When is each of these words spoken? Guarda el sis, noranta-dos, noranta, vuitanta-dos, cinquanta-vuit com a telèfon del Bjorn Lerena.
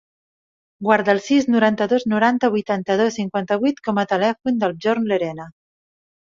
Guarda 0.87 1.13
el 1.13 1.21
sis, 1.25 1.47
noranta-dos, 1.57 2.07
noranta, 2.15 2.51
vuitanta-dos, 2.57 3.21
cinquanta-vuit 3.21 3.85
com 3.91 4.03
a 4.03 4.09
telèfon 4.17 4.61
del 4.67 4.77
Bjorn 4.83 5.09
Lerena. 5.15 5.51